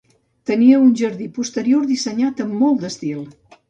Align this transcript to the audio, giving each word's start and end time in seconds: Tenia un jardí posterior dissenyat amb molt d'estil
Tenia 0.51 0.79
un 0.85 0.87
jardí 1.03 1.29
posterior 1.37 1.87
dissenyat 1.93 2.45
amb 2.49 2.61
molt 2.67 2.85
d'estil 2.85 3.27